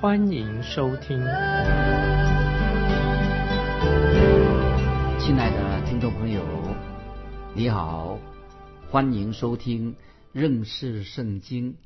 [0.00, 1.18] 欢迎收听。
[5.18, 6.42] 亲爱的听众朋友，
[7.54, 8.18] 你好，
[8.90, 9.94] 欢迎收听
[10.32, 11.76] 认识圣经。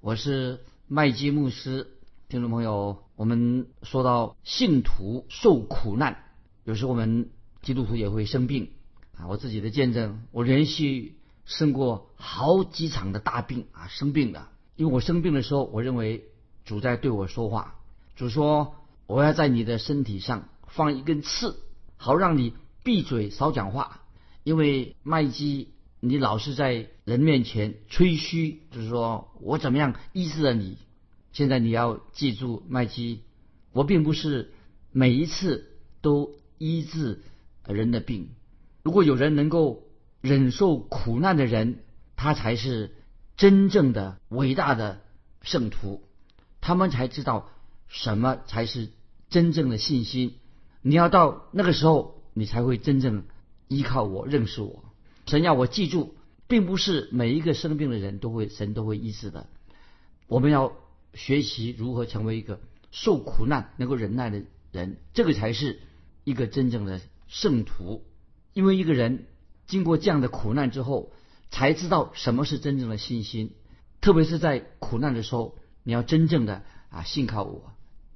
[0.00, 1.88] 我是麦基牧师，
[2.30, 6.16] 听众朋友，我们说到信徒受苦难，
[6.64, 7.28] 有时候我们
[7.60, 8.70] 基督徒也会生病
[9.14, 9.28] 啊。
[9.28, 14.48] 我自己的见证，我连续生过好几场的大病啊，生病的。
[14.76, 16.24] 因为我生病的时候，我认为
[16.68, 17.76] 主在对我说话，
[18.14, 18.74] 主说
[19.06, 21.56] 我要在你的身体上放一根刺，
[21.96, 22.52] 好让你
[22.84, 24.02] 闭嘴少讲话，
[24.44, 25.70] 因为麦基。
[26.00, 30.76] 你老是在人面前吹嘘，就是说我怎么样医治了你。
[31.32, 33.22] 现在你要记住，麦基，
[33.72, 34.52] 我并不是
[34.92, 37.22] 每一次都医治
[37.66, 38.28] 人的病。
[38.84, 39.84] 如果有人能够
[40.20, 41.80] 忍受苦难的人，
[42.14, 42.94] 他才是
[43.38, 45.00] 真正的伟大的
[45.40, 46.02] 圣徒。
[46.68, 47.48] 他们才知道
[47.86, 48.90] 什么才是
[49.30, 50.34] 真正的信心。
[50.82, 53.24] 你要到那个时候，你才会真正
[53.68, 54.84] 依靠我，认识我。
[55.24, 56.14] 神要我记住，
[56.46, 59.46] 并不是每一个生病的人都会神都会医治的。
[60.26, 60.74] 我们要
[61.14, 65.80] 学习如何成为一个受苦难能够忍耐的人，这个才是
[66.24, 68.04] 一个真正的圣徒。
[68.52, 69.24] 因为一个人
[69.66, 71.12] 经过这样的苦难之后，
[71.48, 73.54] 才知道什么是真正的信心。
[74.02, 75.56] 特别是在苦难的时候，
[75.88, 77.72] 你要真正的啊信靠我。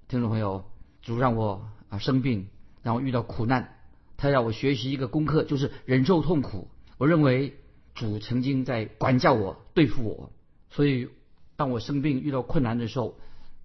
[0.06, 0.66] 听众朋友，
[1.00, 2.48] 主让我啊生病，
[2.82, 3.78] 让我遇到苦难，
[4.18, 6.68] 他要我学习一个功课，就是忍受痛苦。
[6.98, 7.56] 我认为
[7.94, 10.32] 主曾经在管教我、对付我，
[10.68, 11.08] 所以
[11.56, 13.16] 当我生病遇到困难的时候，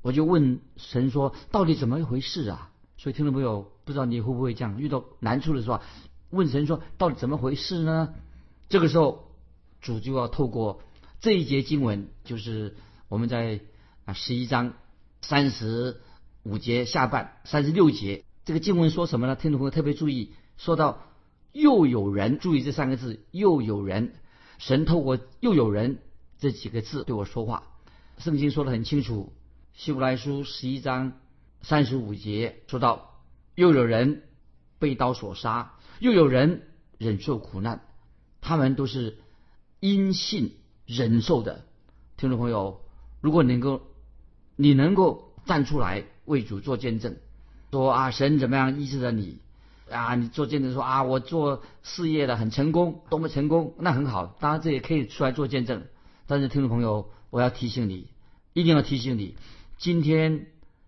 [0.01, 5.81] 我就问神说：“到底怎么一回事啊？”所以听众朋友，不知道你会不会这样遇到难处的时候，
[6.29, 8.13] 问神说：“到底怎么回事呢？”
[8.69, 9.33] 这个时候，
[9.81, 10.79] 主就要透过
[11.19, 12.77] 这一节经文，就是
[13.09, 13.59] 我们在
[14.07, 14.73] 啊十一章
[15.21, 15.99] 三十
[16.43, 19.35] 五节下半三十六节，这个经文说什么呢？
[19.35, 21.03] 听众朋友特别注意，说到。
[21.53, 24.13] 又有人注意这三个字，又有人，
[24.59, 25.97] 神透过又有人
[26.37, 27.63] 这几个字对我说话。
[28.19, 29.33] 圣经说的很清楚，
[29.73, 31.13] 希伯来书十一章
[31.61, 33.23] 三十五节说到，
[33.55, 34.23] 又有人
[34.77, 36.67] 被刀所杀，又有人
[36.99, 37.81] 忍受苦难，
[38.39, 39.17] 他们都是
[39.79, 41.65] 因信忍受的。
[42.17, 42.81] 听众朋友，
[43.19, 43.81] 如果能够
[44.57, 47.15] 你能够站出来为主做见证，
[47.71, 49.39] 说啊神怎么样医治了你。
[49.89, 54.35] 啊，你做见证说啊，我做事业的很成功，多么成功，那很好。
[54.41, 55.83] 当然这也可以出来做见证。
[56.25, 58.07] 但是听众朋友，我要提醒你，
[58.51, 59.37] 一定要提醒你，
[59.77, 60.47] 今天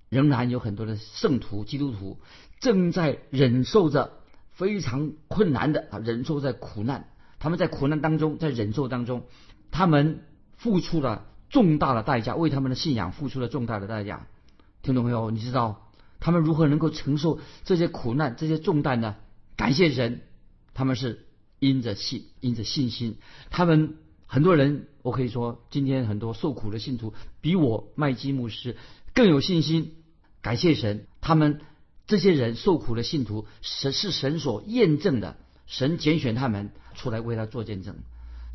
[0.09, 2.19] 仍然有很多的圣徒、基督徒
[2.59, 4.11] 正在忍受着
[4.51, 7.07] 非常困难的啊，忍受在苦难。
[7.39, 9.23] 他们在苦难当中，在忍受当中，
[9.71, 10.25] 他们
[10.57, 14.27] 付出了重大的代价，为他们的信仰付出了重大的代价。
[14.81, 15.87] 听众朋友，你知道？
[16.21, 19.15] 他们如何能够承受这些苦难、这些重担呢？
[19.55, 20.21] 感谢神，
[20.73, 21.25] 他们是
[21.59, 23.17] 因着信、因着信心。
[23.49, 23.95] 他们
[24.25, 28.75] 很多人，我可以说，今天很多受苦的信徒比我麦基牧师
[29.13, 29.93] 更有信心。
[30.41, 31.61] 感谢神，他们
[32.05, 37.95] 这些人受苦的信徒，神是神所验证的，神拣选他们出来为他做见证。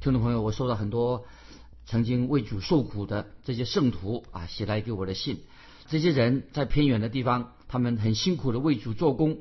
[0.01, 1.25] 听众朋友，我收到很多
[1.87, 5.43] 曾经为主受苦的这些圣徒啊，写来给我的信。
[5.89, 9.39] 这些人在偏远的地方，他们很辛苦的为主做工。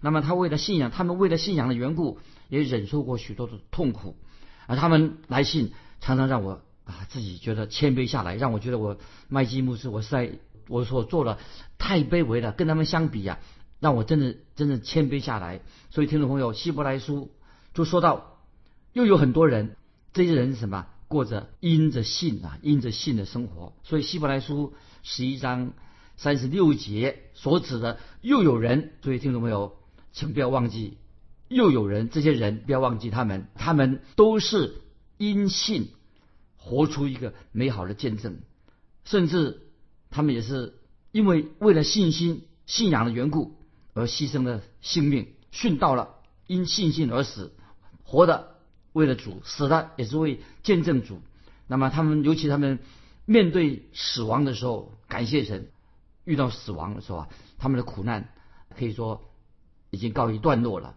[0.00, 2.18] 那么他为了信仰，他们为了信仰的缘故，
[2.48, 4.16] 也忍受过许多的痛苦。
[4.66, 8.98] 而他们来信，常常让我啊自己觉得谦卑下来，让我觉得我
[9.28, 10.32] 麦基牧师，我是在
[10.68, 11.38] 我所做的
[11.78, 13.38] 太卑微了，跟他们相比呀，
[13.80, 15.62] 让我真的真的谦卑下来。
[15.90, 17.32] 所以听众朋友，希伯来书
[17.72, 18.38] 就说到，
[18.92, 19.76] 又有很多人，
[20.12, 20.86] 这些人是什么？
[21.08, 23.74] 过着因着信啊，因着信的生活。
[23.82, 25.72] 所以希伯来书十一章。
[26.18, 29.76] 三十六节所指的又有人，各位听众朋友，
[30.12, 30.96] 请不要忘记，
[31.48, 34.80] 又有人，这些人不要忘记他们，他们都是
[35.18, 35.90] 因信
[36.56, 38.38] 活出一个美好的见证，
[39.04, 39.68] 甚至
[40.08, 40.78] 他们也是
[41.12, 43.54] 因为为了信心、信仰的缘故
[43.92, 46.14] 而牺牲了性命，殉道了，
[46.46, 47.52] 因信心而死，
[48.04, 48.55] 活的
[48.96, 51.20] 为了主，死的也是为见证主。
[51.66, 52.78] 那么他们，尤其他们
[53.26, 55.68] 面对死亡的时候，感谢神。
[56.24, 57.28] 遇到死亡的时候啊，
[57.58, 58.30] 他们的苦难
[58.74, 59.28] 可以说
[59.90, 60.96] 已经告一段落了。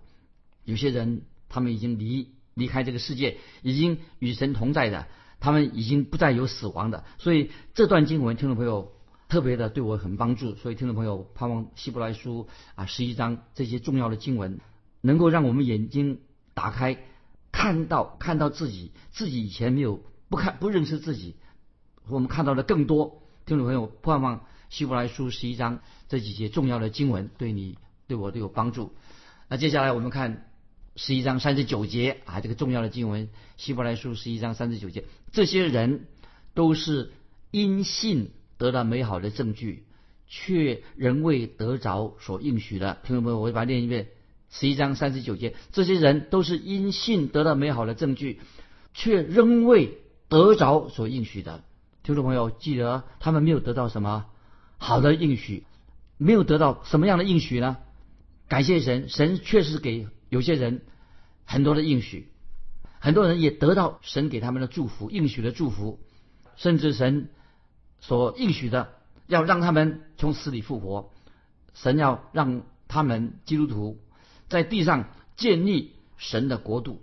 [0.64, 5.06] 有些人他们已经离离开这个世界，已经与神同在的，
[5.42, 7.04] 他们已经不再有死亡的。
[7.18, 8.94] 所以这段经文，听众朋友
[9.28, 10.56] 特别的对我很帮助。
[10.56, 14.62] 所以听众朋友盼望希伯来书啊十一章这些重要的经文，
[15.02, 16.22] 能够让我们眼睛
[16.54, 16.98] 打开，
[17.60, 21.36] 看到看到自己自己以前没有不看不认识自己，
[22.08, 23.22] 我们看到的更多。
[23.46, 27.78] 听众朋友盼望希伯来书十一章这几节重要的经文对你
[28.08, 28.94] 对我都有帮助。
[29.50, 30.46] 那接下来我们看。
[30.96, 36.08] 十一章三十九节啊，这个重要的经文，希伯来书十一章三十九节，这些人
[36.54, 37.14] 都是
[37.52, 39.86] 因信得到美好的证据，
[40.28, 42.98] 却仍未得着所应许的。
[43.06, 44.10] 听众朋友，我把它念一遍：
[44.50, 48.42] 十一章三十九节，这些人都是因信得到美好的证据，
[48.94, 51.64] 却仍未得着所应许的。
[52.04, 54.26] 听众朋友，记得他们没有得到什么
[54.78, 55.66] 好的应许，
[56.18, 57.78] 没有得到什么样的应许呢？
[58.48, 60.08] 感谢神，神确实给。
[60.30, 60.82] 有些人
[61.44, 62.32] 很多的应许，
[63.00, 66.00] 很多人也得到神给他们的祝福，应许的祝福，
[66.56, 67.30] 甚至神
[68.00, 68.90] 所应许的
[69.26, 71.12] 要让他们从死里复活，
[71.74, 74.00] 神要让他们基督徒
[74.50, 77.02] 在地上建立神的国度，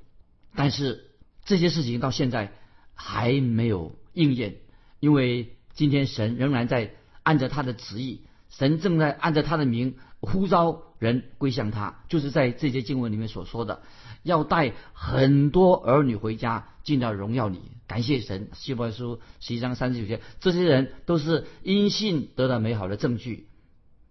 [0.54, 1.10] 但是
[1.44, 2.52] 这些事情到现在
[2.94, 4.56] 还没有应验，
[5.00, 9.96] 因为今天神仍然在按着他的旨意，神正在按着他的名。
[10.19, 13.82] 呼召人归向他，就是在这些经文里面所说的，
[14.22, 17.60] 要带很多儿女回家，进到荣耀里。
[17.87, 23.46] 感谢神，希伯来书十一章三十九节，这些人都是因信得到美好的证据，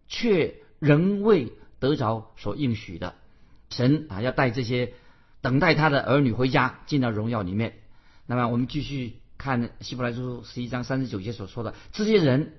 [0.07, 3.15] 却仍未得着所应许的。
[3.75, 4.93] 神啊，要带这些
[5.41, 7.73] 等待他的儿女回家，进到荣耀里面。
[8.25, 12.53] 那么，我们继续看希伯来书十一章三十九节所说的，这些人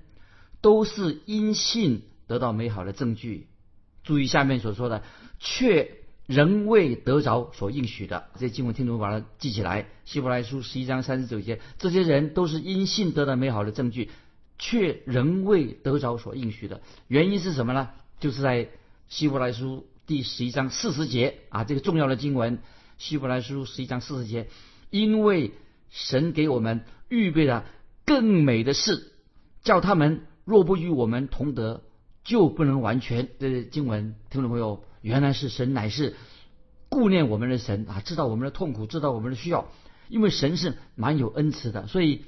[0.61, 2.03] 都是因信。
[2.27, 3.47] 得到美好的证据，
[4.03, 5.01] 注意下面所说的，
[5.39, 5.91] 却
[6.25, 8.27] 仍未得着所应许的。
[8.33, 9.85] 这些经文听众把它记起来。
[10.03, 14.09] 希伯来书十一章三十九节，这些人都是因信得到美好的证据，
[14.59, 16.81] 却仍未得着所应许的。
[17.07, 17.91] 原因是什么呢？
[18.19, 18.67] 就是在
[19.07, 22.59] 希伯来书第十一章四十节啊，这个重要的经文。
[22.97, 24.47] 希伯来书十一章四十节，
[24.89, 25.51] 因为
[25.89, 27.65] 神给我们预备了
[28.05, 29.11] 更美的事，
[29.63, 31.83] 叫他们若不与我们同德。
[32.23, 36.15] 就不能完全的经文，听众朋友，原来是神乃是
[36.89, 39.69] 顾念我们的神啊，知道我们的痛苦，知道我们的需要，
[40.07, 42.23] 因为神是蛮有恩慈的，所以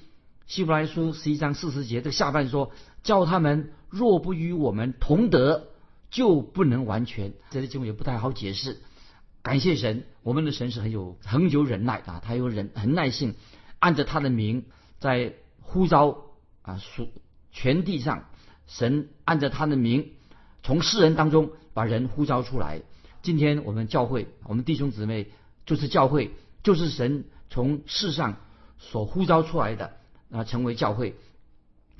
[0.47, 2.71] 希伯来书十一章四十节的下半说，
[3.03, 5.67] 叫他们若不与我们同德，
[6.11, 7.33] 就不能完全。
[7.51, 8.77] 这些经文也不太好解释。
[9.41, 13.35] 感谢神，我们的神是很有恒久忍耐啊，他有忍很耐性，
[13.79, 14.65] 按着他的名
[14.99, 16.25] 在呼召
[16.61, 17.09] 啊属
[17.51, 18.25] 全地上。
[18.67, 20.11] 神按着他的名，
[20.61, 22.83] 从世人当中把人呼召出来。
[23.23, 25.31] 今天我们教会，我们弟兄姊妹
[25.65, 28.37] 就是教会，就是神从世上
[28.77, 29.93] 所呼召出来的
[30.29, 31.15] 啊，成为教会。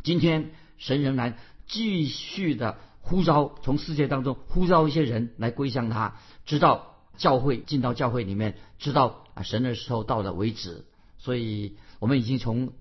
[0.03, 10.85] 今天神仍然继续的呼召，从世界当中呼召一些人来归向他，直到教会进到教会里面，直到啊神的时候到了为止。
[11.17, 12.73] 所以我们已经从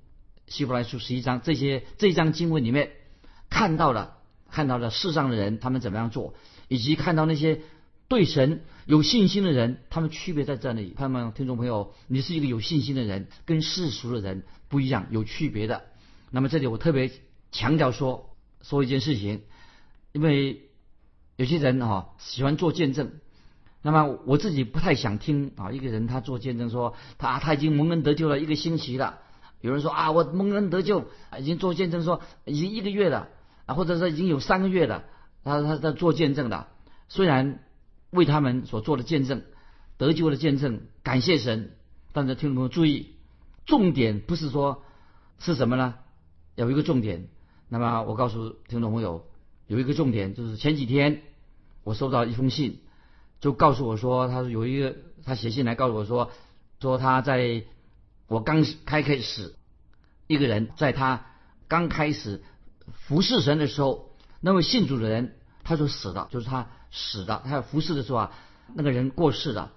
[0.46, 2.92] 希伯来书十一章这些这一章经文里面。
[3.50, 4.18] 看到了，
[4.50, 6.34] 看到了世上的人他们怎么样做，
[6.68, 7.62] 以及看到那些
[8.06, 10.90] 对神有信心的人，他们区别在这里。
[10.90, 15.84] 朋友们，听众朋友，你是一个有信心的人，跟世俗的人不一样，有区别的。
[16.30, 17.10] 那么这里我特别
[17.50, 19.44] 强调说说一件事情，
[20.18, 20.68] 因为
[21.36, 23.12] 有些人啊喜欢做见证，
[23.82, 29.20] 那么我自己不太想听啊一个人他做见证说他他已经蒙恩得救了一个星期了，
[29.60, 31.06] 有人说啊我蒙恩得救
[31.38, 33.28] 已经做见证说已经一个月了。
[33.66, 35.04] 啊，或者说已经有三个月了，
[35.44, 36.68] 他他在做见证的，
[37.10, 37.62] 虽然
[38.08, 39.42] 为他们所做的见证
[39.98, 41.76] 得救的见证，感谢神，
[42.14, 43.14] 但是听众朋友注意，
[43.66, 44.84] 重点不是说
[45.38, 45.96] 是什么呢？
[46.54, 47.28] 有一个重点，
[47.68, 49.27] 那么我告诉听众朋友，
[49.68, 51.22] 有一个重点就是前几天
[51.84, 52.80] 我收到一封信，
[53.40, 56.32] 就告诉我说，他说有一个他写信来告诉我说，
[56.80, 57.62] 说他在
[58.26, 59.54] 我刚开开始，
[60.26, 61.24] 一个人在他
[61.68, 62.42] 刚开始。
[62.90, 67.42] 服侍神的时候，那位信主的人他就死了，就是他死了。
[67.44, 68.32] 他要服侍的时候啊，
[68.74, 69.72] 那个人过世了。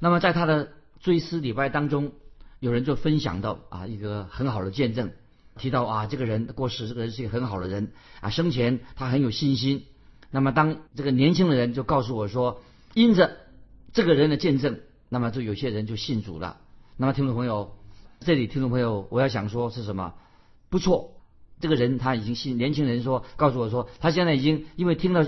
[0.00, 2.10] 那么在他的追思礼拜当中，
[2.58, 5.12] 有人就分享到啊一个很好的见证，
[5.58, 9.84] 提到啊这个人过世，这个人是一个很好的人啊，生前他很有信心。
[10.30, 12.62] 那么当这个年轻的人就告诉我说，
[12.94, 13.36] 因着
[13.92, 16.58] 这个人的见证，那么就有些人就信主了。
[16.96, 17.76] 那么听众朋友，
[18.20, 20.14] 这里听众朋友，我要想说是什么？
[20.70, 21.14] 不错。
[21.60, 25.24] 这个人他已经信，年轻人说告诉我说，他现在已经因为听到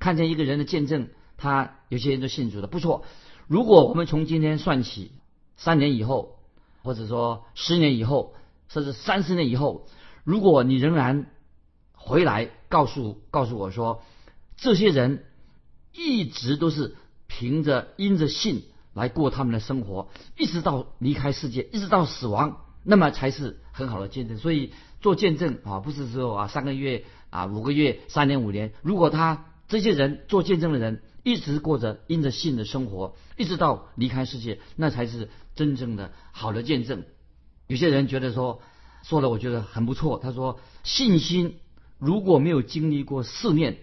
[0.00, 3.04] 看见一个人的见证，他有些人都信主了，不错。
[3.46, 5.12] 如果我们从今天算起，
[5.56, 6.38] 三年以后，
[6.82, 8.34] 或者说十年以后，
[8.68, 9.86] 甚至三十年以后，
[10.24, 11.30] 如果你仍然
[11.92, 14.02] 回来告诉告诉我说，
[14.56, 15.24] 这些人
[15.92, 16.96] 一直都是
[17.26, 24.38] 凭着因着信来过他们的生活，一直到离开世界，一直到死亡，那么才是很好的见证。
[24.38, 37.04] 所以做见证啊，不是说啊三个月啊五个月三年五年，如果他这些人做见证的人一直过着因着信的生活，一直到离开世界，那才是真正的好的见证。
[37.68, 38.60] 有些人觉得说
[39.04, 41.58] 说的我觉得很不错，他说信心
[41.98, 43.78] 如果没有经历过试炼，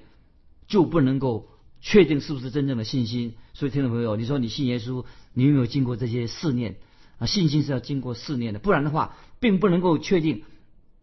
[0.68, 1.48] 就不能够
[1.80, 3.36] 确定是不是真正的信心。
[3.54, 6.76] 所以听众朋友，你说你信耶稣，你有没有经过这些试炼
[7.20, 7.26] 啊？
[7.26, 10.44] 信心是要经过试炼的，不然的话，并不能够确定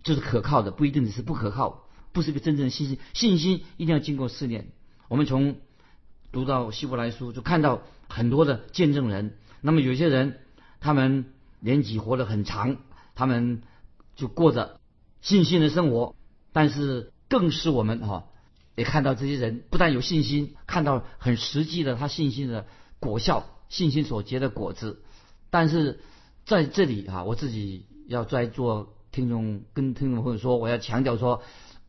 [0.03, 2.99] 就是可靠的，不一定是不可靠，不是一个真正的信心。
[3.15, 4.73] 信心一定要经过试炼。
[5.09, 5.57] 我们从
[6.33, 9.37] 读到希伯来书，就看到很多的见证人。
[9.61, 10.41] 那么有些人，
[10.81, 11.27] 他们
[11.63, 12.77] 年纪活得很长，
[13.15, 13.63] 他们
[14.17, 14.81] 就过着
[15.21, 16.17] 信心的生活。
[16.53, 18.27] 但是更是我们哈，
[18.75, 22.67] 也看到这些人不但有信心，看到很实际的他信心的
[23.01, 25.03] 果效，信心所结的果子。
[25.49, 26.01] 但是
[26.45, 31.43] 在这里啊，我自己要在做听众跟听众朋友说，我要强调说，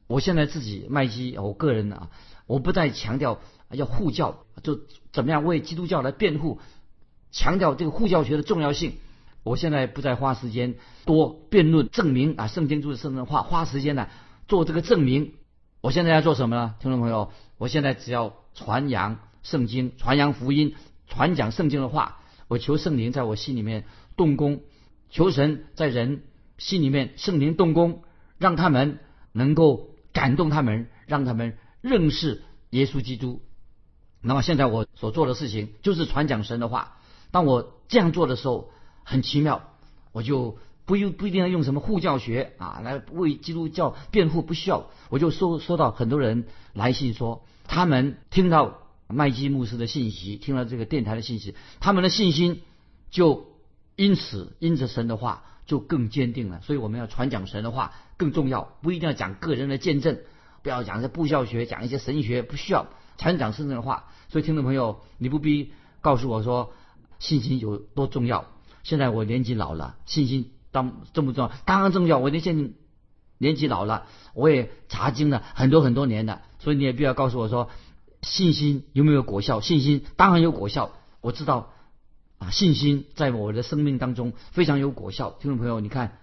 [0.08, 2.10] 我现在自己麦基，我个人啊，
[2.46, 4.80] 我不再强调要护教，就
[5.12, 6.60] 怎么样为基督教来辩护，
[7.32, 8.94] 强调这个护教学的重要性。
[9.44, 14.08] 我现在不再花时间多辩论证明啊，圣经就是圣经话，花时间呢
[14.48, 15.34] 做这个证明。
[15.82, 17.32] 我现在要做什么呢，听众朋友？
[17.58, 20.76] 我现在只要传扬圣经，传扬福音，
[21.08, 22.20] 传讲圣经的话。
[22.48, 23.86] 我求圣灵在我心里面
[24.16, 24.62] 动工，
[25.10, 26.24] 求神在人
[26.58, 28.04] 心里面圣灵动工，
[28.38, 29.00] 让他们
[29.32, 33.42] 能够感动他们，让他们认识耶稣基督。
[34.22, 36.98] 那么现在我所做的事情就是传讲神的话。
[37.32, 38.72] 当我这样做的时候，
[39.04, 39.64] 很奇妙，
[40.12, 44.90] 我就不用不一定要用什么护教学啊来为基督教辩护，不需要。
[45.10, 52.62] 我就收收到很多人来信说，他们听到麦基牧师的信息，听了这个电台的信息，他们的信心
[53.12, 53.48] 就
[53.96, 56.62] 因此因着神的话就更坚定了。
[56.62, 60.20] 所以我们要传讲神的话更重要，不一定要讲个人的见证，
[60.64, 64.06] 不要讲一些布教学，讲一些神学，不需要传讲圣经的话。
[64.30, 66.74] 所以听众朋友，你不必告诉我说
[67.20, 68.46] 信心有多重要。
[68.84, 71.56] 现在我年纪老了，信心当重不重要？
[71.66, 72.18] 当然重要。
[72.20, 72.74] 我现
[73.38, 77.70] 年纪老了，我也查经了很多很多年了，所以你也不要告诉我说
[78.22, 79.62] 信心有没有果效？
[79.62, 80.92] 信心当然有果效。
[81.22, 81.72] 我知道
[82.40, 85.32] 啊，信心在我的生命当中非常有果效。
[85.40, 86.20] 听众朋友，你看，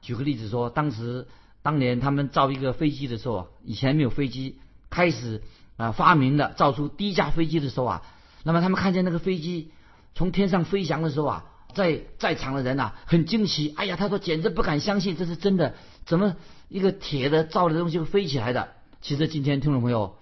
[0.00, 1.26] 举个例子说，当时
[1.62, 4.60] 当年他们造一个飞机的时候，以前没有飞机，
[4.90, 5.42] 开始
[5.76, 8.02] 啊发明了造出第一架飞机的时候啊，
[8.44, 9.72] 那么他们看见那个飞机
[10.14, 11.44] 从天上飞翔的时候啊。
[11.76, 13.74] 在在场的人呐，很惊奇。
[13.76, 15.74] 哎呀，他说简直不敢相信这是真的，
[16.06, 16.34] 怎么
[16.70, 18.70] 一个铁的造的东西会飞起来的？
[19.02, 20.16] 其实今天听众朋友，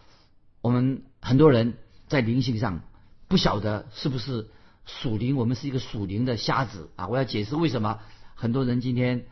[0.62, 1.74] 我们很多人
[2.08, 2.80] 在灵性上
[3.28, 4.48] 不晓得是不是
[4.84, 7.06] 属灵，我们是一个属灵的瞎子啊！
[7.06, 8.00] 我要解释为什么
[8.34, 9.24] 很多人今天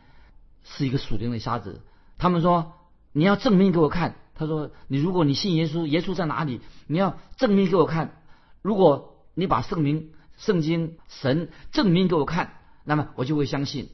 [0.63, 1.81] 是一个属灵的瞎子。
[2.17, 2.71] 他们说
[3.11, 4.15] 你要证明给我看。
[4.33, 6.61] 他说你如果你信耶稣，耶稣在哪里？
[6.87, 8.23] 你要证明给我看。
[8.61, 10.11] 如果你把圣名。
[10.37, 13.89] 圣经神证明给我看，那么我就会相信。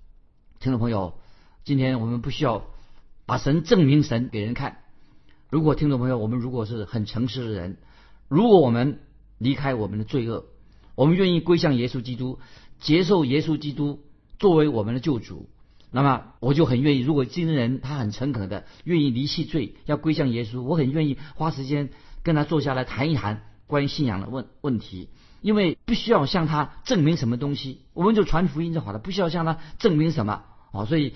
[0.59, 1.19] 听众朋友，
[1.63, 2.65] 今天我们不需要
[3.25, 4.79] 把神证明神给人看。
[5.49, 7.77] 如果听众朋友，我们如果是很诚实的人，
[8.27, 8.99] 如果我们
[9.37, 10.45] 离开我们的罪恶，
[10.95, 12.39] 我们愿意归向耶稣基督，
[12.79, 14.01] 接受耶稣基督
[14.37, 15.49] 作为我们的救主，
[15.91, 16.99] 那么我就很愿意。
[16.99, 21.89] 如果今人他很诚恳的愿意离弃罪，要归向耶稣，我很愿意花时间
[22.21, 25.09] 跟他坐下来谈一谈关于信仰的问问题。
[25.41, 30.85] 因为不需要向他证明什么东西，我们就传福音就好了，不需要向他证明什么啊。
[30.85, 31.13] 所以，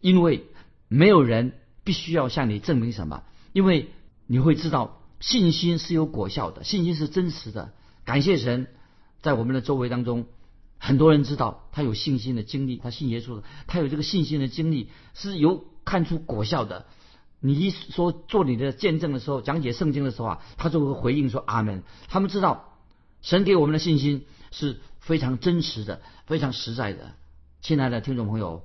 [0.00, 0.44] 因为
[0.88, 3.90] 没有人必须要向你证明什么，因为
[4.26, 7.72] 你会知道信心是有果效的，信心是真实的。
[8.04, 8.68] 感谢神，
[9.20, 10.26] 在我们的周围当中，
[10.78, 16.86] 很多人知道他有信心的经历，他信耶稣的，他有这个信心的经历是有看出果效的。
[17.40, 21.82] 你一说做你的见证的时候，讲解圣经的时候啊，他就会回应说阿门。
[22.08, 22.65] 他们知道。
[23.26, 27.12] 神给我们的信心是非常真实的，非常实在的。
[27.60, 28.62] 亲爱的听众朋友，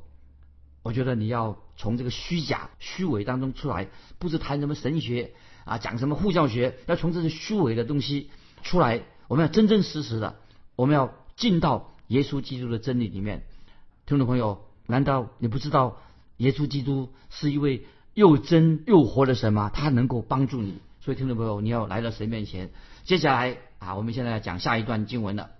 [0.83, 3.87] 我觉得你要从这个虚假、虚伪当中出来，
[4.19, 5.31] 不是谈什么神学
[5.65, 8.29] 啊，讲什么护教学，要从这些虚伪的东西
[8.61, 9.01] 出来。
[9.27, 10.35] 我们要真真实实的，
[10.75, 13.41] 我们要进到耶稣基督的真理里面。
[14.05, 15.97] 听众朋友，难道你不知道
[16.37, 19.71] 耶稣基督是一位又真又活的神吗？
[19.73, 20.77] 他能够帮助你。
[20.99, 22.69] 所以听众朋友，你要来到神面前。
[23.03, 25.51] 接下来啊，我们现在要讲下一段经文了。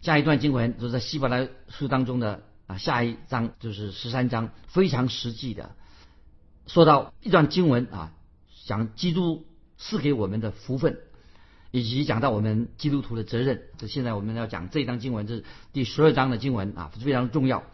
[0.00, 5.74] 下一段经文就是在希伯来书当中的啊，下一章就是十三章，非常实际的
[6.66, 8.12] 说到一段经文啊，
[8.66, 9.46] 讲基督
[9.76, 10.98] 赐给我们的福分，
[11.70, 13.62] 以及讲到我们基督徒的责任。
[13.78, 17.64] 这现在我们要讲这一章经文，这是第十二章的经文啊，非常重要。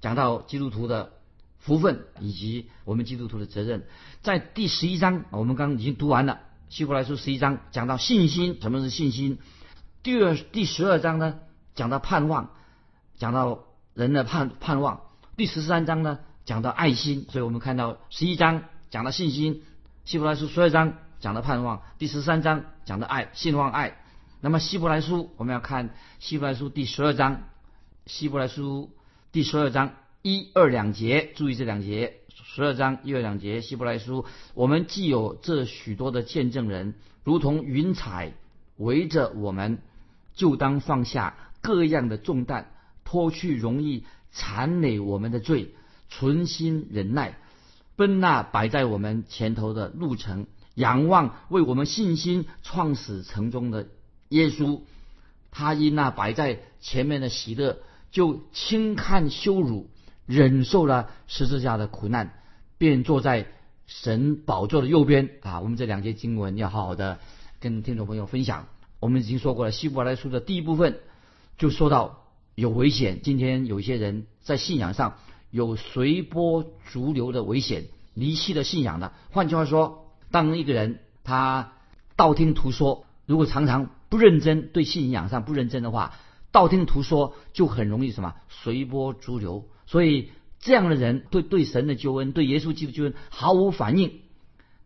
[0.00, 1.12] 讲到基督徒的
[1.58, 3.84] 福分以及我们基督徒的责任，
[4.22, 6.40] 在第十一章我们刚已经读完了。
[6.68, 9.38] 希伯来书十一章讲到信心，什么是信心？
[10.02, 11.38] 第二第十二章呢，
[11.74, 12.50] 讲到盼望，
[13.16, 15.02] 讲到人的盼盼望。
[15.36, 17.26] 第十三章呢，讲到爱心。
[17.30, 19.62] 所以我们看到十一章讲到信心，
[20.04, 23.96] 希伯来书十二章讲到盼望，第十三章讲到爱，信望爱。
[24.40, 27.42] 那么希伯来书我们要看希伯来书第十二章，
[28.06, 28.90] 希伯来书
[29.30, 32.20] 第十二章一二两节，注意这两节。
[32.42, 34.24] 十二章一二两节，希伯来书，
[34.54, 38.32] 我们既有这许多的见证人，如同云彩
[38.76, 39.78] 围着我们，
[40.34, 42.72] 就当放下各样的重担，
[43.04, 45.74] 脱去容易缠累我们的罪，
[46.08, 47.38] 存心忍耐，
[47.94, 53.86] 奔那摆在我们前头的路程，仰望为我们信心创始成终的
[54.30, 54.80] 耶稣。
[55.52, 57.78] 他因那摆在前面的喜乐，
[58.10, 59.88] 就轻看羞辱，
[60.26, 62.40] 忍受了十字架的苦难。
[62.76, 63.46] 便坐在
[63.86, 65.60] 神宝座的右边啊！
[65.60, 67.20] 我们这两节经文要好好的
[67.60, 68.66] 跟听众朋友分享。
[68.98, 70.98] 我们已经说过了，希伯来书的第一部分
[71.56, 72.24] 就说到
[72.56, 73.20] 有危险。
[73.22, 75.18] 今天有一些人在信仰上
[75.50, 79.12] 有随波逐流的危险，离弃了信仰的。
[79.30, 81.74] 换句话说，当一个人他
[82.16, 86.16] 道听途说，如果常常不认真对信仰上不认真的话，
[86.50, 89.64] 道听途说就很容易什么随波逐流。
[89.86, 90.30] 所以。
[90.60, 94.22] 这样的人对对神的救恩、对耶稣基督救恩毫无反应。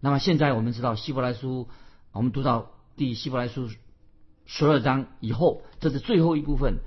[0.00, 1.68] 那么现在我们知道希伯来书，
[2.10, 3.70] 我们读到第希伯来书
[4.44, 6.78] 十二章以后，这是最后一部分。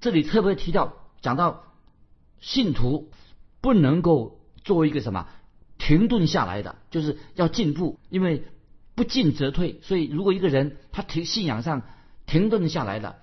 [0.00, 1.64] 这里特别提到讲到
[2.38, 3.10] 信徒
[3.60, 5.26] 不能够作为一个什么
[5.76, 8.44] 停顿下来的，就是要进步，因为
[8.94, 9.80] 不进则退。
[9.82, 11.82] 所以如果一个人他停信仰上
[12.26, 13.16] 停顿下来了，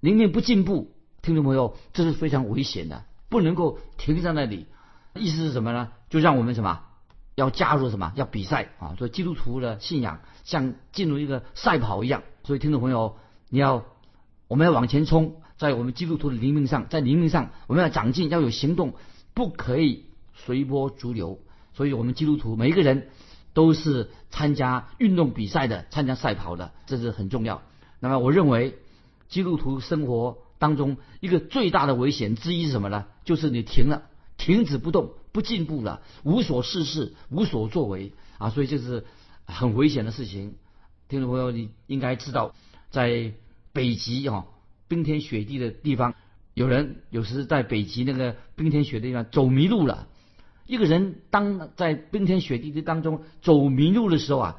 [0.00, 3.04] 宁愿不进步，听众朋友，这是非常危险的。
[3.28, 4.66] 不能够停在那里，
[5.14, 5.90] 意思是什么呢？
[6.08, 6.80] 就让我们什么
[7.34, 8.94] 要加入什么要比赛啊？
[8.96, 12.22] 所以基督徒的信仰像进入一个赛跑一样。
[12.44, 13.18] 所以听众朋友，
[13.50, 13.84] 你要
[14.46, 18.94] 我们要往前冲，在我们基督徒的灵命上，在灵命上我们要长进，要有行动，
[19.34, 21.38] 不可以随波逐流。
[21.74, 23.10] 所以我们基督徒每一个人
[23.52, 27.60] 都是参加运动比赛的，参加赛跑的，这是很重要。
[28.00, 28.78] 那么我认为
[29.28, 30.38] 基督徒生活。
[30.58, 33.06] 当中一个最大的危险之一是什么呢？
[33.24, 34.02] 就是你停了，
[34.36, 38.50] 停止不动，不进步了，无所事事，无所作为啊！
[38.50, 39.06] 所以这是
[39.46, 40.56] 很危险的事情。
[41.08, 42.54] 听众朋友，你应该知道，
[42.90, 43.32] 在
[43.72, 44.46] 北极啊，
[44.88, 46.14] 冰天雪地的地方，
[46.54, 50.08] 有人有时在北极那个冰天雪地地方走迷路了。
[50.66, 54.56] 一个人当在冰天雪地的当中走迷路的时候啊，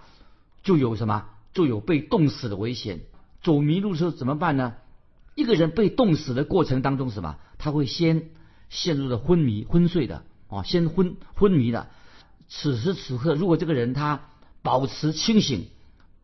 [0.64, 1.26] 就有什么？
[1.54, 3.02] 就有被冻死的危险。
[3.42, 4.76] 走迷路的时候怎么办呢？
[5.40, 7.38] 一个人被冻死的过程当中，什么？
[7.58, 8.32] 他会先
[8.68, 11.88] 陷入了昏迷、昏睡的，哦，先昏昏迷的。
[12.50, 14.28] 此时此刻，如果这个人他
[14.62, 15.68] 保持清醒，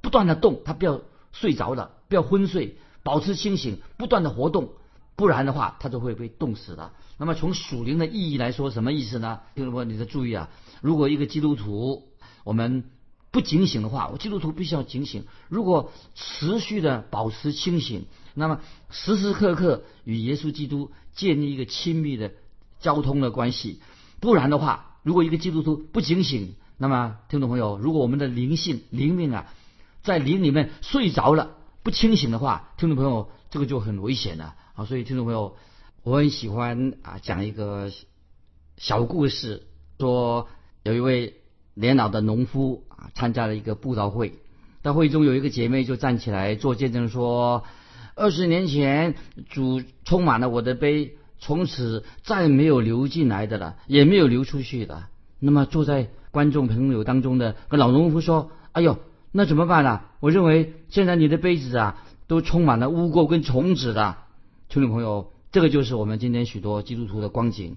[0.02, 1.00] 不断的动，他不要
[1.32, 4.74] 睡着了，不要昏睡，保持清醒，不断的活动，
[5.16, 6.92] 不然的话，他就会被冻死了。
[7.18, 9.40] 那么从属灵的意义来说，什么意思呢？
[9.56, 10.50] 听众朋友，你的注意啊！
[10.82, 12.10] 如果一个基督徒，
[12.44, 12.84] 我们
[13.32, 15.24] 不警醒的话，我基督徒必须要警醒。
[15.48, 18.08] 如果持续的保持清醒。
[18.36, 22.34] 那么时时刻刻与耶稣基督建立一个亲密的
[22.82, 23.80] 交通的关系，
[24.20, 29.54] 不然的话，如果一个基督徒不警醒，那么听众朋友，如果我们的灵性灵命啊，
[30.04, 34.84] 在灵里面睡着了不清醒的话，听众朋友，这个就很危险了啊！
[34.84, 35.56] 所以听众朋友，
[36.04, 37.90] 我很喜欢啊讲一个
[38.76, 39.66] 小故事，
[39.98, 40.50] 说
[40.84, 41.36] 有一位
[41.74, 44.34] 年老的农夫啊参加了一个布道会，
[44.84, 47.64] 在会中有一个姐妹就站起来做见证说。
[48.16, 49.16] 二十年前，
[49.50, 55.04] 主充满了我的杯，从此再没有流进来的了，也没有流出去的。
[55.38, 59.00] 那么坐在观众朋友当中的跟老农夫说：“哎呦，
[59.34, 60.02] 那怎么办呢？
[60.22, 64.16] 我认为现在你的杯子啊，都充满了污垢跟虫子的。”
[64.70, 67.76] 听众朋友，这个就是我们今天许多基督徒的光景。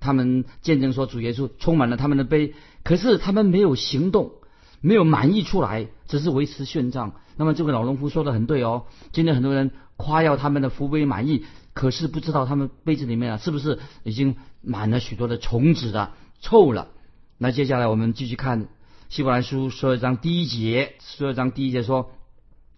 [0.00, 4.32] 他们见证说，主耶稣充满了他们的杯，可是他们没有行动。
[4.80, 7.12] 没有满意出来，只是维持现状。
[7.36, 8.84] 那么这个老农夫说的很对哦。
[9.12, 16.88] 今天很多人夸耀他们的福杯满意，可是不知道他们杯子里面啊是不是已经满了许多的虫子的，臭了。
[17.36, 18.68] 那接下来我们继续看
[19.08, 22.10] 希伯来书十二章第一节，十二章第一节说：“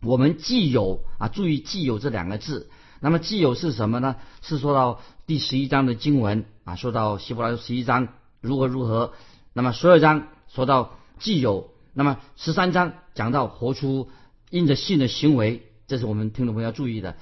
[0.04, 2.68] 我们既有啊，注意‘既有’这两个字。
[3.00, 4.16] 那么‘既有’是什么呢？
[4.42, 8.08] 是说到第十一章的经文啊，说到希伯来书十一章
[8.42, 9.14] 如何如何。
[9.54, 14.09] 那么十二章说到‘既有’，那么十三章讲到活出
[14.50, 17.16] 因着信的行为，这是我们听众朋友要注意的。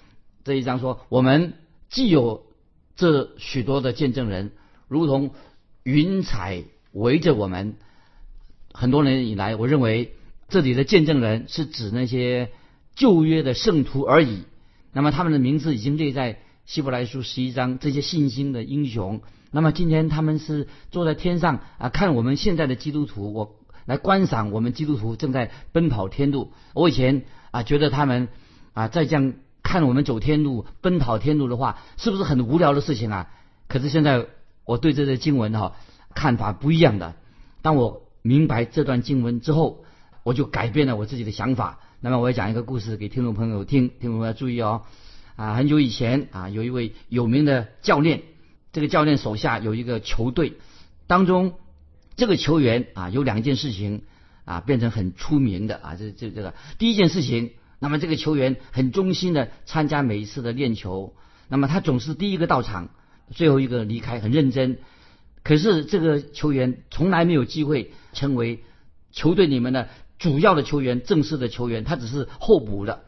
[0.45, 1.55] 这一章说我们
[1.89, 2.47] 既有
[2.97, 4.53] 这许多的见证人，
[4.89, 5.31] 如同
[5.83, 7.77] 云彩。”围着我们
[8.73, 10.15] 很多年以来，我认为
[10.49, 12.51] 这里的见证人是指那些
[12.97, 14.45] 旧约的圣徒而已。
[14.93, 19.21] 那么他们的名字已经列在希伯来书十一章，这些信心的英雄。
[19.51, 23.58] 那么今天他们是坐在天上啊，看我们现在的基督徒，我
[23.89, 26.53] 来观赏我们基督徒正在奔跑天路。
[26.75, 28.29] 我以前啊觉得他们
[28.73, 29.33] 啊在这样
[29.65, 33.31] 看我们走天路、奔跑天路的话，是不是很无聊的事情啊？
[33.67, 34.27] 可是现在
[34.65, 35.73] 我对这些经文哈。
[36.15, 37.15] 看法不一样的。
[37.63, 39.85] 当我明白这段经文之后，
[40.25, 41.79] 我就改变了我自己的想法。
[42.01, 44.83] 那么，我要讲一个故事给听众朋友听，听众朋友注意哦。
[45.37, 48.23] 啊，很久以前啊，有一位有名的教练，
[48.73, 50.55] 这个教练手下有一个球队，
[51.07, 51.53] 当中
[52.19, 54.03] 这个球员啊，有两件事情
[54.45, 55.95] 啊，变成很出名的啊。
[55.95, 61.15] 这这这个第一件事情，那么这个球员很忠心的参加每一次的练球，
[61.49, 62.91] 那么他总是第一个到场，
[63.31, 64.79] 最后一个离开，很认真。
[65.45, 68.65] 可是这个球员从来没有机会成为
[69.13, 73.05] 球队里面的主要的球员、正式的球员，他只是候补的，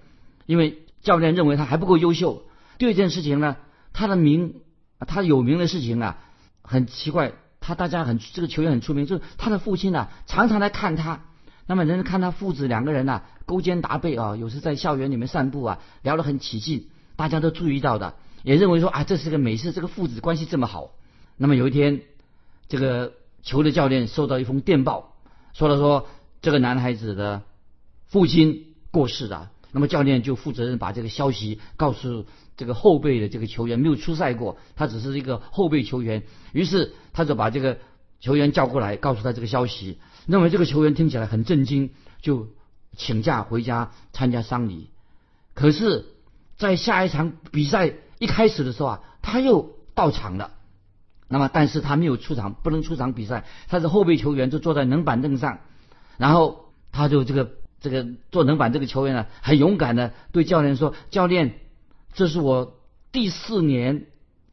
[0.47, 2.45] 因为教练认为他还不够优秀。
[2.79, 3.57] 第二件事情呢，
[3.93, 4.55] 他的名，
[5.01, 6.19] 他有名的事情啊，
[6.63, 11.21] 很奇怪，他大家很这个球员很出名，就是他的父亲呢常常来看他，
[11.67, 20.91] 那么人看他父子两个人呢勾肩搭背啊，有时在校园里面散步啊，聊得很起劲，大家都注意到的，也认为说啊这是个美事，这个父子关系这么好。
[21.37, 22.03] 那么有一天。
[22.73, 25.17] 这个球的教练收到一封电报，
[25.55, 26.07] 说了说
[26.41, 27.43] 这个男孩子的
[28.07, 29.51] 父亲过世了。
[29.73, 36.23] 那么教练就负责任把这个消息告诉这个后备的这个球员，没有出赛过，他只是一个后备球员。
[36.53, 37.79] 于是他就把这个
[38.21, 39.99] 球员叫过来，告诉他这个消息。
[40.27, 42.49] 认为这个球员听起来很震惊，就
[42.97, 44.91] 请假回家参加丧礼。
[45.55, 46.07] 可是，
[46.57, 50.53] 在下一场比赛一开始的时候啊，他又到场了。
[51.29, 53.47] 那么，但是他没有出场，不能出场比赛。
[53.69, 55.61] 他是后备球员，就坐在冷板凳上。
[56.19, 61.55] 然后他就这个这个坐冷板这个球员呢，很勇敢的对教练说：“教练，
[62.13, 62.79] 这是我
[63.13, 64.07] 第四年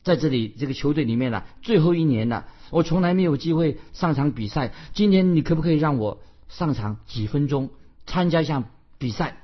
[0.03, 4.71] 在这里这个球队里面了，最后一年了，我从来没有机会上场比赛。
[4.93, 7.69] 今天你可不可以让我上场几分钟，
[8.05, 8.63] 参加一下
[8.97, 9.37] 比赛？”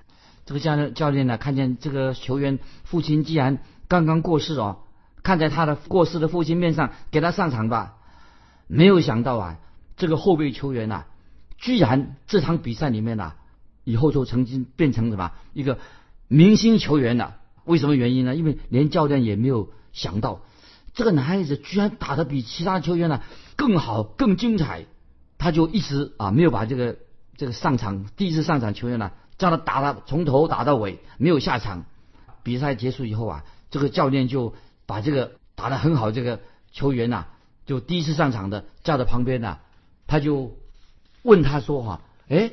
[0.46, 4.80] 这个教练教练呢，看见这个球员父亲既然刚刚过世哦。
[5.22, 7.96] 看在他的过世的父亲面上，给他上场吧。
[8.68, 9.58] 没有想到啊，
[9.96, 11.06] 这个后备球员呐，
[11.58, 13.36] 居然这场比赛里面呐，
[13.84, 15.80] 以后就曾经变成什么一个
[16.28, 17.38] 明星球员了。
[17.66, 18.36] 为什么原因呢？
[18.36, 20.42] 因为连教练也没有想到，
[20.94, 23.22] 这个男孩子居然打得比其他球员呢
[23.56, 24.86] 更好、更精彩。
[25.38, 26.98] 他就一直啊没有把这个
[27.38, 31.86] 这个上场第一次上场球员呢，叫他打了从头打到尾，没有下场。
[32.44, 34.54] 比赛结束以后啊，这个教练就。
[34.86, 36.42] 把这个打得很好，这个
[36.74, 37.28] 球员呐，
[37.66, 39.60] 就第一次上场的叫到旁边呐，
[40.08, 40.58] 他就
[41.22, 42.52] 问他说：“哈，哎，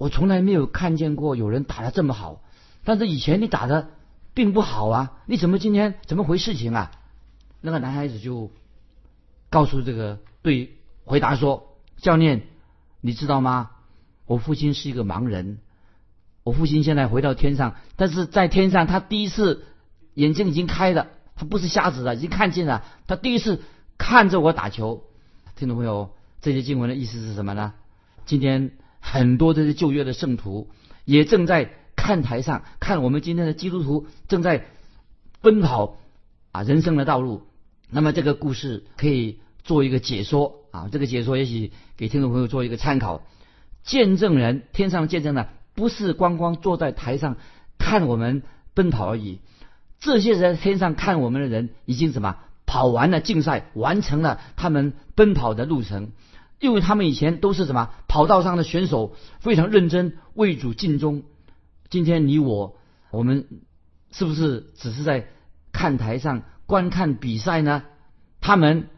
[0.00, 2.40] 我从来没有看见过有人打得这么好，
[2.84, 3.90] 但是以前你打的
[4.32, 6.90] 并不好啊，你怎么今天怎么回事情啊？”
[7.60, 8.50] 那个男孩子就
[9.50, 12.44] 告诉这个对回答说：“教练，
[13.02, 13.72] 你知道吗？
[14.24, 15.58] 我父亲是一个盲人，
[16.44, 19.66] 我父亲现在回到天上，但是在天上他第一次
[20.14, 22.84] 眼睛已经开了。”他不是瞎子了，已经看见了。
[23.06, 23.60] 他第一次
[23.98, 25.04] 看着我打球，
[25.56, 27.74] 听众朋友，这些经文的意思是什么呢？
[28.24, 30.68] 今天很多这些旧约的圣徒
[31.04, 34.66] 也正在看台上看我们今天的基督徒正在
[35.40, 35.96] 奔跑
[36.52, 37.42] 啊人生的道路。
[37.90, 43.22] 那么这个故事可以做一个解说啊，这个解说也许给听众朋友做一个参考。
[43.82, 47.36] 见证人，天上见证的不是光光坐在台上
[47.78, 48.42] 看我们
[48.74, 49.40] 奔跑而已。
[49.98, 52.36] 这些人天上看我们的人，已经什么
[52.66, 56.12] 跑完了竞赛，完成了他们奔跑的路程，
[56.60, 61.24] 因为他们以前都是什么跑道上的选手，非常认真为主尽忠。
[61.88, 62.76] 今天你我，
[63.10, 63.46] 我们
[64.12, 65.26] 是不是只是在
[65.72, 67.82] 看台上观看比赛呢？
[68.40, 68.88] 他们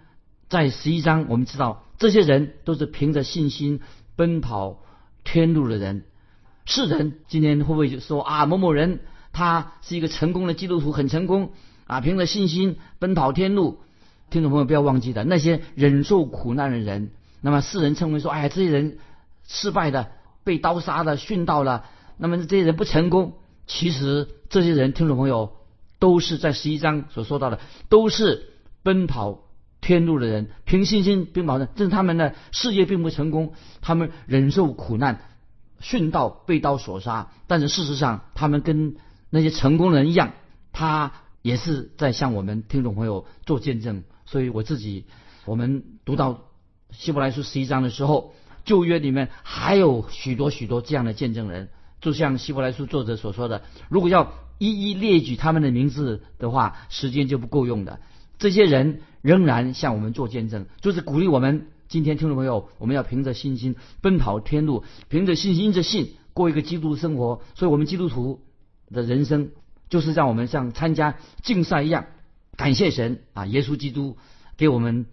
[0.48, 3.80] 在十一章，我们知道这些人都是凭着信心
[4.16, 4.82] 奔跑
[5.24, 6.04] 天路的人。
[6.64, 9.00] 世人今天会不会就说啊某某人？
[9.32, 11.52] 他是一个成功的基督徒，很成功
[11.86, 12.02] 啊！
[12.02, 13.80] 凭着信心奔跑天路。
[14.28, 18.98] 听众朋友不要忘记的，那些忍受苦难的人，那么世人称为说，哎呀，这些人
[19.46, 20.12] 失败的，
[20.44, 21.84] 被刀杀的，殉道了。
[22.16, 23.34] 那么这些人不成功，
[23.66, 25.52] 其实这些人，听众朋友，
[25.98, 28.50] 都是在十一章所说到的，都是
[28.82, 29.40] 奔跑
[29.80, 31.66] 天路的人，凭信心奔跑的。
[31.66, 35.20] 正是他们的事业并不成功，他们忍受苦难，
[35.80, 37.32] 殉道，被刀所杀。
[37.48, 38.94] 但是事实上，他们跟
[39.30, 40.32] 那些成功人一样，
[40.72, 44.04] 他也是在向我们听众朋友做见证。
[44.26, 45.06] 所以我自己，
[45.44, 46.44] 我们读到
[46.92, 51.68] 希伯来书十一章的时候，旧约里面还有许多许多这样的见证人。
[52.00, 58.00] 就像希伯来书作者所说的，如果要一一列举他们的名字的话，时间就不够用的。
[58.38, 61.68] 这些人仍然向我们做见证，就是鼓励我们。
[61.88, 67.42] 今天听众朋友，我们要凭着信心奔跑天路，凭着信心，着信过一个基督生活。
[67.54, 68.40] 所以，我们基督徒
[68.90, 69.50] 的人生
[69.90, 72.06] 就是让我们像参加竞赛一样，
[72.56, 73.46] 感谢神啊！
[73.46, 74.16] 耶稣基督
[74.56, 75.06] 给我们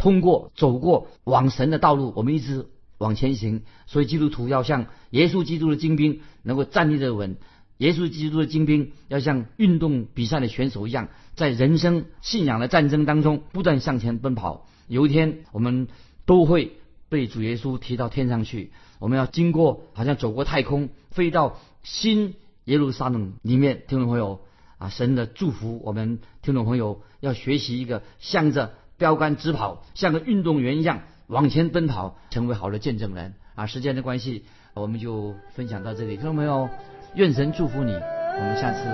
[0.00, 2.66] 通过走过往神的道路，我们一直。
[3.00, 7.38] 往前行，所以基督徒要像耶稣基督的精兵，能够站立得稳。
[7.78, 14.66] 耶稣基督的精兵要像运动比赛的选手一样，在人生信仰的战争当中不断向前奔跑。
[14.86, 15.88] 有一天，我们
[16.26, 16.72] 都会
[17.08, 18.70] 被主耶稣提到天上去。
[18.98, 22.34] 我们要经过，好像走过太空，飞到新
[22.66, 23.84] 耶路撒冷里面。
[23.88, 24.40] 听众朋友
[24.76, 31.00] 啊，神的祝福，我们听众朋友要学习一个向着标杆直跑，像个运动员一样。
[31.26, 33.64] 往前奔跑，成为好的见证人啊！
[33.64, 36.16] 时间的关系，我们就分享到这里。
[36.16, 36.68] 听众朋友，
[37.14, 38.84] 愿神祝福你，我们下次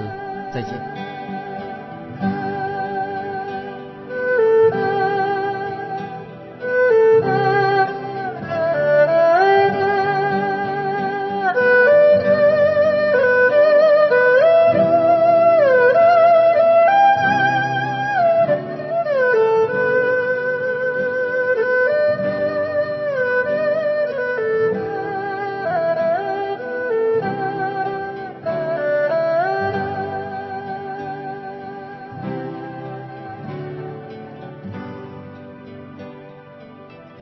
[0.53, 1.46] 再见。